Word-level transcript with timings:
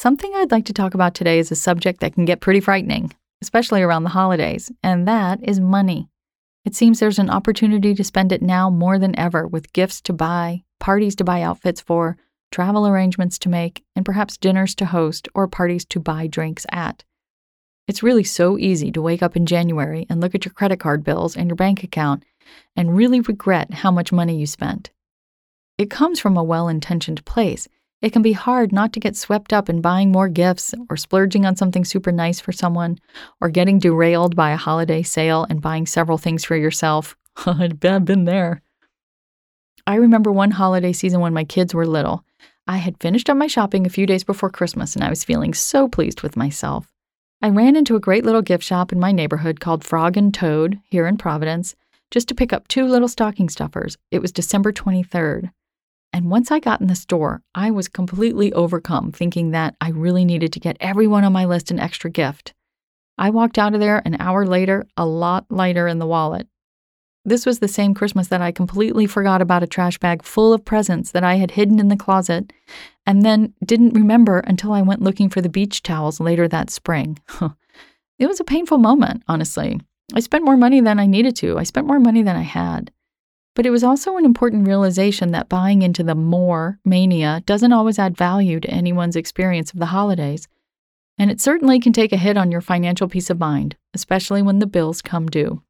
Something 0.00 0.30
I'd 0.36 0.52
like 0.52 0.66
to 0.66 0.72
talk 0.72 0.94
about 0.94 1.16
today 1.16 1.40
is 1.40 1.50
a 1.50 1.56
subject 1.56 1.98
that 2.00 2.12
can 2.12 2.24
get 2.24 2.40
pretty 2.40 2.60
frightening, 2.60 3.12
especially 3.42 3.82
around 3.82 4.04
the 4.04 4.10
holidays, 4.10 4.70
and 4.80 5.08
that 5.08 5.40
is 5.42 5.58
money. 5.58 6.08
It 6.64 6.76
seems 6.76 7.00
there's 7.00 7.18
an 7.18 7.30
opportunity 7.30 7.96
to 7.96 8.04
spend 8.04 8.30
it 8.30 8.40
now 8.40 8.70
more 8.70 9.00
than 9.00 9.18
ever 9.18 9.44
with 9.44 9.72
gifts 9.72 10.00
to 10.02 10.12
buy, 10.12 10.62
parties 10.78 11.16
to 11.16 11.24
buy 11.24 11.42
outfits 11.42 11.80
for, 11.80 12.16
travel 12.52 12.86
arrangements 12.86 13.40
to 13.40 13.48
make, 13.48 13.82
and 13.96 14.06
perhaps 14.06 14.36
dinners 14.36 14.76
to 14.76 14.86
host 14.86 15.28
or 15.34 15.48
parties 15.48 15.84
to 15.86 15.98
buy 15.98 16.28
drinks 16.28 16.64
at. 16.70 17.02
It's 17.88 18.02
really 18.02 18.22
so 18.22 18.56
easy 18.56 18.92
to 18.92 19.02
wake 19.02 19.24
up 19.24 19.34
in 19.34 19.46
January 19.46 20.06
and 20.08 20.20
look 20.20 20.32
at 20.32 20.44
your 20.44 20.54
credit 20.54 20.78
card 20.78 21.02
bills 21.02 21.36
and 21.36 21.48
your 21.48 21.56
bank 21.56 21.82
account 21.82 22.22
and 22.76 22.96
really 22.96 23.18
regret 23.18 23.74
how 23.74 23.90
much 23.90 24.12
money 24.12 24.38
you 24.38 24.46
spent. 24.46 24.90
It 25.76 25.90
comes 25.90 26.20
from 26.20 26.36
a 26.36 26.44
well 26.44 26.68
intentioned 26.68 27.24
place 27.24 27.66
it 28.00 28.12
can 28.12 28.22
be 28.22 28.32
hard 28.32 28.72
not 28.72 28.92
to 28.92 29.00
get 29.00 29.16
swept 29.16 29.52
up 29.52 29.68
in 29.68 29.80
buying 29.80 30.12
more 30.12 30.28
gifts 30.28 30.72
or 30.88 30.96
splurging 30.96 31.44
on 31.44 31.56
something 31.56 31.84
super 31.84 32.12
nice 32.12 32.38
for 32.38 32.52
someone 32.52 32.98
or 33.40 33.48
getting 33.48 33.78
derailed 33.78 34.36
by 34.36 34.50
a 34.50 34.56
holiday 34.56 35.02
sale 35.02 35.46
and 35.50 35.60
buying 35.60 35.86
several 35.86 36.18
things 36.18 36.44
for 36.44 36.56
yourself. 36.56 37.16
I've 37.46 37.80
been 37.80 38.24
there. 38.24 38.62
I 39.86 39.96
remember 39.96 40.30
one 40.30 40.52
holiday 40.52 40.92
season 40.92 41.20
when 41.20 41.32
my 41.32 41.44
kids 41.44 41.74
were 41.74 41.86
little. 41.86 42.24
I 42.68 42.76
had 42.76 43.00
finished 43.00 43.30
up 43.30 43.36
my 43.36 43.46
shopping 43.46 43.86
a 43.86 43.90
few 43.90 44.06
days 44.06 44.22
before 44.22 44.50
Christmas 44.50 44.94
and 44.94 45.02
I 45.02 45.08
was 45.08 45.24
feeling 45.24 45.54
so 45.54 45.88
pleased 45.88 46.22
with 46.22 46.36
myself. 46.36 46.92
I 47.40 47.48
ran 47.48 47.74
into 47.74 47.96
a 47.96 48.00
great 48.00 48.24
little 48.24 48.42
gift 48.42 48.62
shop 48.62 48.92
in 48.92 49.00
my 49.00 49.10
neighborhood 49.10 49.60
called 49.60 49.84
Frog 49.84 50.16
and 50.16 50.32
Toad 50.32 50.78
here 50.84 51.06
in 51.06 51.16
Providence 51.16 51.74
just 52.10 52.28
to 52.28 52.34
pick 52.34 52.52
up 52.52 52.68
two 52.68 52.86
little 52.86 53.08
stocking 53.08 53.48
stuffers. 53.48 53.96
It 54.10 54.20
was 54.20 54.32
December 54.32 54.72
23rd. 54.72 55.50
And 56.12 56.30
once 56.30 56.50
I 56.50 56.58
got 56.58 56.80
in 56.80 56.86
the 56.86 56.94
store, 56.94 57.42
I 57.54 57.70
was 57.70 57.88
completely 57.88 58.52
overcome, 58.52 59.12
thinking 59.12 59.50
that 59.50 59.76
I 59.80 59.90
really 59.90 60.24
needed 60.24 60.52
to 60.54 60.60
get 60.60 60.76
everyone 60.80 61.24
on 61.24 61.32
my 61.32 61.44
list 61.44 61.70
an 61.70 61.78
extra 61.78 62.10
gift. 62.10 62.54
I 63.18 63.30
walked 63.30 63.58
out 63.58 63.74
of 63.74 63.80
there 63.80 64.00
an 64.04 64.16
hour 64.20 64.46
later, 64.46 64.86
a 64.96 65.04
lot 65.04 65.46
lighter 65.50 65.86
in 65.88 65.98
the 65.98 66.06
wallet. 66.06 66.48
This 67.24 67.44
was 67.44 67.58
the 67.58 67.68
same 67.68 67.92
Christmas 67.92 68.28
that 68.28 68.40
I 68.40 68.52
completely 68.52 69.06
forgot 69.06 69.42
about 69.42 69.62
a 69.62 69.66
trash 69.66 69.98
bag 69.98 70.22
full 70.22 70.54
of 70.54 70.64
presents 70.64 71.10
that 71.10 71.24
I 71.24 71.34
had 71.34 71.50
hidden 71.50 71.78
in 71.78 71.88
the 71.88 71.96
closet 71.96 72.52
and 73.04 73.22
then 73.22 73.52
didn't 73.64 73.92
remember 73.92 74.38
until 74.40 74.72
I 74.72 74.82
went 74.82 75.02
looking 75.02 75.28
for 75.28 75.42
the 75.42 75.48
beach 75.48 75.82
towels 75.82 76.20
later 76.20 76.48
that 76.48 76.70
spring. 76.70 77.18
it 78.18 78.26
was 78.26 78.40
a 78.40 78.44
painful 78.44 78.78
moment, 78.78 79.24
honestly. 79.28 79.80
I 80.14 80.20
spent 80.20 80.44
more 80.44 80.56
money 80.56 80.80
than 80.80 80.98
I 80.98 81.06
needed 81.06 81.36
to. 81.36 81.58
I 81.58 81.64
spent 81.64 81.86
more 81.86 82.00
money 82.00 82.22
than 82.22 82.36
I 82.36 82.42
had. 82.42 82.92
But 83.58 83.66
it 83.66 83.70
was 83.70 83.82
also 83.82 84.16
an 84.16 84.24
important 84.24 84.68
realization 84.68 85.32
that 85.32 85.48
buying 85.48 85.82
into 85.82 86.04
the 86.04 86.14
more 86.14 86.78
mania 86.84 87.42
doesn't 87.44 87.72
always 87.72 87.98
add 87.98 88.16
value 88.16 88.60
to 88.60 88.70
anyone's 88.70 89.16
experience 89.16 89.72
of 89.72 89.80
the 89.80 89.86
holidays. 89.86 90.46
And 91.18 91.28
it 91.28 91.40
certainly 91.40 91.80
can 91.80 91.92
take 91.92 92.12
a 92.12 92.16
hit 92.16 92.36
on 92.36 92.52
your 92.52 92.60
financial 92.60 93.08
peace 93.08 93.30
of 93.30 93.40
mind, 93.40 93.74
especially 93.94 94.42
when 94.42 94.60
the 94.60 94.68
bills 94.68 95.02
come 95.02 95.26
due. 95.26 95.60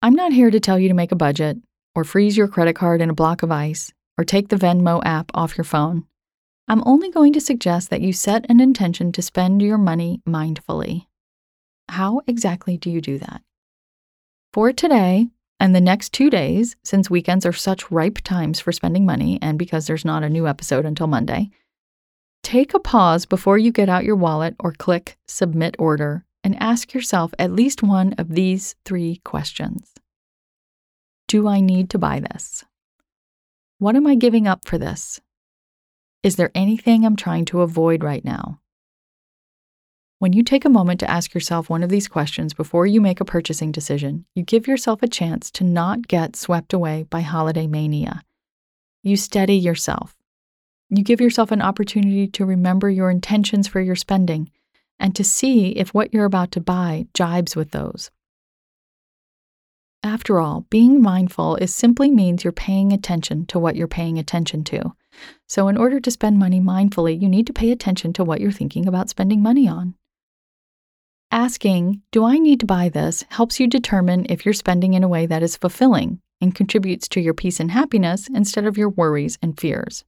I'm 0.00 0.14
not 0.14 0.32
here 0.32 0.48
to 0.48 0.60
tell 0.60 0.78
you 0.78 0.86
to 0.86 0.94
make 0.94 1.10
a 1.10 1.16
budget, 1.16 1.56
or 1.96 2.04
freeze 2.04 2.36
your 2.36 2.46
credit 2.46 2.76
card 2.76 3.00
in 3.00 3.10
a 3.10 3.14
block 3.14 3.42
of 3.42 3.50
ice, 3.50 3.92
or 4.16 4.22
take 4.22 4.50
the 4.50 4.54
Venmo 4.54 5.04
app 5.04 5.32
off 5.34 5.58
your 5.58 5.64
phone. 5.64 6.04
I'm 6.68 6.84
only 6.86 7.10
going 7.10 7.32
to 7.32 7.40
suggest 7.40 7.90
that 7.90 8.00
you 8.00 8.12
set 8.12 8.48
an 8.48 8.60
intention 8.60 9.10
to 9.10 9.22
spend 9.22 9.60
your 9.60 9.76
money 9.76 10.20
mindfully. 10.24 11.06
How 11.88 12.20
exactly 12.28 12.76
do 12.76 12.92
you 12.92 13.00
do 13.00 13.18
that? 13.18 13.42
For 14.52 14.72
today, 14.72 15.30
and 15.58 15.74
the 15.74 15.80
next 15.80 16.12
two 16.12 16.28
days, 16.28 16.76
since 16.84 17.08
weekends 17.08 17.46
are 17.46 17.52
such 17.52 17.90
ripe 17.90 18.18
times 18.18 18.60
for 18.60 18.72
spending 18.72 19.06
money 19.06 19.38
and 19.40 19.58
because 19.58 19.86
there's 19.86 20.04
not 20.04 20.22
a 20.22 20.28
new 20.28 20.46
episode 20.46 20.84
until 20.84 21.06
Monday, 21.06 21.50
take 22.42 22.74
a 22.74 22.78
pause 22.78 23.24
before 23.24 23.56
you 23.56 23.72
get 23.72 23.88
out 23.88 24.04
your 24.04 24.16
wallet 24.16 24.54
or 24.60 24.72
click 24.72 25.16
Submit 25.26 25.74
Order 25.78 26.24
and 26.44 26.60
ask 26.60 26.92
yourself 26.92 27.32
at 27.38 27.50
least 27.52 27.82
one 27.82 28.12
of 28.18 28.28
these 28.28 28.76
three 28.84 29.20
questions 29.24 29.94
Do 31.26 31.48
I 31.48 31.60
need 31.60 31.90
to 31.90 31.98
buy 31.98 32.20
this? 32.20 32.64
What 33.78 33.96
am 33.96 34.06
I 34.06 34.14
giving 34.14 34.46
up 34.46 34.60
for 34.66 34.78
this? 34.78 35.20
Is 36.22 36.36
there 36.36 36.50
anything 36.54 37.04
I'm 37.04 37.16
trying 37.16 37.46
to 37.46 37.62
avoid 37.62 38.04
right 38.04 38.24
now? 38.24 38.60
When 40.18 40.32
you 40.32 40.42
take 40.42 40.64
a 40.64 40.70
moment 40.70 41.00
to 41.00 41.10
ask 41.10 41.34
yourself 41.34 41.68
one 41.68 41.82
of 41.82 41.90
these 41.90 42.08
questions 42.08 42.54
before 42.54 42.86
you 42.86 43.02
make 43.02 43.20
a 43.20 43.24
purchasing 43.26 43.70
decision, 43.70 44.24
you 44.34 44.42
give 44.42 44.66
yourself 44.66 45.02
a 45.02 45.08
chance 45.08 45.50
to 45.50 45.64
not 45.64 46.08
get 46.08 46.36
swept 46.36 46.72
away 46.72 47.02
by 47.10 47.20
holiday 47.20 47.66
mania. 47.66 48.22
You 49.02 49.18
steady 49.18 49.56
yourself. 49.56 50.16
You 50.88 51.04
give 51.04 51.20
yourself 51.20 51.50
an 51.50 51.60
opportunity 51.60 52.28
to 52.28 52.46
remember 52.46 52.88
your 52.88 53.10
intentions 53.10 53.68
for 53.68 53.78
your 53.78 53.94
spending 53.94 54.50
and 54.98 55.14
to 55.14 55.22
see 55.22 55.72
if 55.72 55.92
what 55.92 56.14
you're 56.14 56.24
about 56.24 56.50
to 56.52 56.60
buy 56.62 57.08
jibes 57.12 57.54
with 57.54 57.72
those. 57.72 58.10
After 60.02 60.40
all, 60.40 60.64
being 60.70 61.02
mindful 61.02 61.56
is 61.56 61.74
simply 61.74 62.10
means 62.10 62.42
you're 62.42 62.52
paying 62.52 62.90
attention 62.90 63.44
to 63.46 63.58
what 63.58 63.76
you're 63.76 63.86
paying 63.86 64.18
attention 64.18 64.64
to. 64.64 64.94
So, 65.46 65.68
in 65.68 65.76
order 65.76 66.00
to 66.00 66.10
spend 66.10 66.38
money 66.38 66.60
mindfully, 66.60 67.20
you 67.20 67.28
need 67.28 67.46
to 67.48 67.52
pay 67.52 67.70
attention 67.70 68.14
to 68.14 68.24
what 68.24 68.40
you're 68.40 68.50
thinking 68.50 68.86
about 68.86 69.10
spending 69.10 69.42
money 69.42 69.68
on. 69.68 69.94
Asking, 71.30 72.02
Do 72.12 72.24
I 72.24 72.38
need 72.38 72.60
to 72.60 72.66
buy 72.66 72.88
this? 72.88 73.24
helps 73.30 73.58
you 73.58 73.66
determine 73.66 74.26
if 74.28 74.44
you're 74.44 74.54
spending 74.54 74.94
in 74.94 75.02
a 75.02 75.08
way 75.08 75.26
that 75.26 75.42
is 75.42 75.56
fulfilling 75.56 76.20
and 76.40 76.54
contributes 76.54 77.08
to 77.08 77.20
your 77.20 77.34
peace 77.34 77.58
and 77.58 77.70
happiness 77.70 78.28
instead 78.28 78.64
of 78.66 78.78
your 78.78 78.90
worries 78.90 79.38
and 79.42 79.58
fears. 79.58 80.04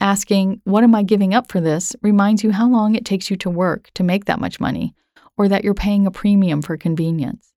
Asking, 0.00 0.60
What 0.64 0.84
am 0.84 0.94
I 0.94 1.02
giving 1.02 1.34
up 1.34 1.50
for 1.50 1.60
this? 1.60 1.96
reminds 2.02 2.44
you 2.44 2.52
how 2.52 2.68
long 2.68 2.94
it 2.94 3.04
takes 3.04 3.30
you 3.30 3.36
to 3.38 3.50
work 3.50 3.90
to 3.94 4.04
make 4.04 4.26
that 4.26 4.40
much 4.40 4.60
money, 4.60 4.94
or 5.36 5.48
that 5.48 5.64
you're 5.64 5.74
paying 5.74 6.06
a 6.06 6.10
premium 6.10 6.62
for 6.62 6.76
convenience. 6.76 7.52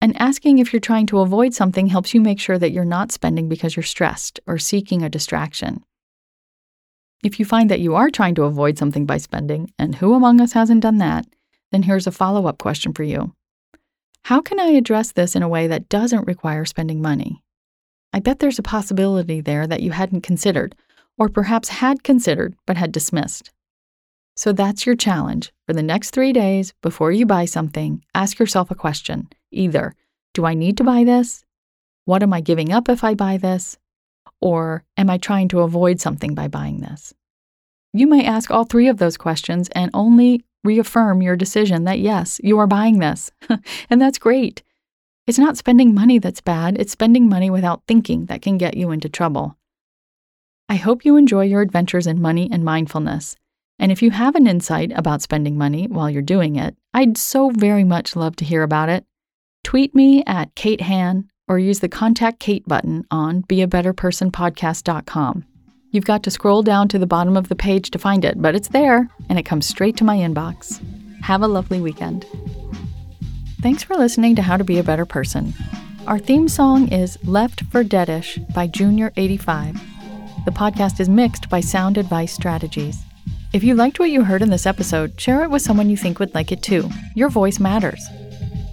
And 0.00 0.16
asking 0.20 0.58
if 0.58 0.72
you're 0.72 0.80
trying 0.80 1.06
to 1.06 1.20
avoid 1.20 1.54
something 1.54 1.88
helps 1.88 2.14
you 2.14 2.20
make 2.20 2.38
sure 2.38 2.58
that 2.58 2.72
you're 2.72 2.84
not 2.84 3.12
spending 3.12 3.48
because 3.48 3.76
you're 3.76 3.82
stressed 3.82 4.40
or 4.46 4.58
seeking 4.58 5.02
a 5.02 5.08
distraction. 5.08 5.84
If 7.22 7.38
you 7.38 7.44
find 7.44 7.70
that 7.70 7.80
you 7.80 7.94
are 7.94 8.10
trying 8.10 8.34
to 8.34 8.44
avoid 8.44 8.76
something 8.76 9.06
by 9.06 9.18
spending, 9.18 9.72
and 9.78 9.94
who 9.94 10.14
among 10.14 10.40
us 10.40 10.52
hasn't 10.52 10.82
done 10.82 10.98
that, 10.98 11.26
then 11.72 11.82
here's 11.82 12.06
a 12.06 12.12
follow 12.12 12.46
up 12.46 12.58
question 12.58 12.92
for 12.92 13.02
you 13.02 13.34
How 14.24 14.40
can 14.40 14.60
I 14.60 14.68
address 14.68 15.12
this 15.12 15.34
in 15.34 15.42
a 15.42 15.48
way 15.48 15.66
that 15.66 15.88
doesn't 15.88 16.26
require 16.26 16.64
spending 16.64 17.00
money? 17.00 17.42
I 18.12 18.20
bet 18.20 18.38
there's 18.38 18.58
a 18.58 18.62
possibility 18.62 19.40
there 19.40 19.66
that 19.66 19.82
you 19.82 19.90
hadn't 19.90 20.20
considered, 20.20 20.74
or 21.18 21.28
perhaps 21.28 21.68
had 21.68 22.02
considered 22.02 22.54
but 22.66 22.76
had 22.76 22.92
dismissed. 22.92 23.50
So 24.36 24.52
that's 24.52 24.84
your 24.84 24.96
challenge. 24.96 25.52
For 25.66 25.72
the 25.72 25.82
next 25.82 26.10
three 26.10 26.32
days, 26.32 26.74
before 26.82 27.12
you 27.12 27.24
buy 27.24 27.44
something, 27.44 28.04
ask 28.14 28.38
yourself 28.38 28.70
a 28.70 28.74
question 28.74 29.28
either 29.50 29.94
Do 30.32 30.44
I 30.44 30.54
need 30.54 30.76
to 30.78 30.84
buy 30.84 31.04
this? 31.04 31.44
What 32.04 32.22
am 32.22 32.32
I 32.32 32.40
giving 32.40 32.72
up 32.72 32.88
if 32.88 33.02
I 33.02 33.14
buy 33.14 33.36
this? 33.36 33.78
Or 34.40 34.84
am 34.96 35.10
I 35.10 35.18
trying 35.18 35.48
to 35.48 35.60
avoid 35.60 36.00
something 36.00 36.34
by 36.34 36.48
buying 36.48 36.80
this? 36.80 37.14
You 37.92 38.06
may 38.06 38.24
ask 38.24 38.50
all 38.50 38.64
three 38.64 38.88
of 38.88 38.98
those 38.98 39.16
questions 39.16 39.68
and 39.70 39.90
only 39.94 40.44
reaffirm 40.64 41.22
your 41.22 41.36
decision 41.36 41.84
that 41.84 42.00
yes, 42.00 42.40
you 42.42 42.58
are 42.58 42.66
buying 42.66 42.98
this. 42.98 43.30
and 43.90 44.00
that's 44.00 44.18
great. 44.18 44.62
It's 45.26 45.38
not 45.38 45.56
spending 45.56 45.94
money 45.94 46.18
that's 46.18 46.40
bad, 46.40 46.76
it's 46.78 46.92
spending 46.92 47.28
money 47.28 47.50
without 47.50 47.82
thinking 47.86 48.26
that 48.26 48.42
can 48.42 48.58
get 48.58 48.76
you 48.76 48.90
into 48.90 49.08
trouble. 49.08 49.56
I 50.68 50.76
hope 50.76 51.04
you 51.04 51.16
enjoy 51.16 51.44
your 51.44 51.62
adventures 51.62 52.06
in 52.06 52.20
money 52.20 52.48
and 52.50 52.64
mindfulness. 52.64 53.36
And 53.78 53.92
if 53.92 54.02
you 54.02 54.10
have 54.10 54.34
an 54.34 54.46
insight 54.46 54.92
about 54.94 55.22
spending 55.22 55.58
money 55.58 55.86
while 55.86 56.08
you're 56.08 56.22
doing 56.22 56.56
it, 56.56 56.76
I'd 56.92 57.16
so 57.16 57.50
very 57.50 57.84
much 57.84 58.16
love 58.16 58.36
to 58.36 58.44
hear 58.44 58.62
about 58.62 58.88
it. 58.88 59.04
Tweet 59.62 59.94
me 59.94 60.22
at 60.26 60.54
Kate 60.54 60.82
Han 60.82 61.30
or 61.48 61.58
use 61.58 61.80
the 61.80 61.88
Contact 61.88 62.40
Kate 62.40 62.66
button 62.66 63.06
on 63.10 63.42
beabetterpersonpodcast.com. 63.44 65.44
You've 65.90 66.04
got 66.04 66.22
to 66.24 66.30
scroll 66.30 66.62
down 66.62 66.88
to 66.88 66.98
the 66.98 67.06
bottom 67.06 67.36
of 67.36 67.48
the 67.48 67.54
page 67.54 67.90
to 67.90 67.98
find 67.98 68.24
it, 68.24 68.40
but 68.42 68.54
it's 68.54 68.68
there 68.68 69.08
and 69.28 69.38
it 69.38 69.44
comes 69.44 69.66
straight 69.66 69.96
to 69.98 70.04
my 70.04 70.16
inbox. 70.16 70.82
Have 71.22 71.42
a 71.42 71.48
lovely 71.48 71.80
weekend. 71.80 72.26
Thanks 73.60 73.82
for 73.82 73.94
listening 73.94 74.34
to 74.36 74.42
How 74.42 74.56
to 74.56 74.64
Be 74.64 74.78
a 74.78 74.82
Better 74.82 75.06
Person. 75.06 75.54
Our 76.06 76.18
theme 76.18 76.48
song 76.48 76.88
is 76.88 77.16
Left 77.24 77.64
for 77.66 77.84
Deadish 77.84 78.52
by 78.52 78.68
Junior85. 78.68 79.80
The 80.44 80.50
podcast 80.50 81.00
is 81.00 81.08
mixed 81.08 81.48
by 81.48 81.60
Sound 81.60 81.96
Advice 81.96 82.34
Strategies. 82.34 82.98
If 83.54 83.62
you 83.62 83.74
liked 83.74 84.00
what 84.00 84.10
you 84.10 84.24
heard 84.24 84.42
in 84.42 84.50
this 84.50 84.66
episode, 84.66 85.18
share 85.18 85.44
it 85.44 85.50
with 85.50 85.62
someone 85.62 85.88
you 85.88 85.96
think 85.96 86.18
would 86.18 86.34
like 86.34 86.50
it 86.50 86.62
too. 86.62 86.90
Your 87.14 87.30
voice 87.30 87.60
matters. 87.60 88.04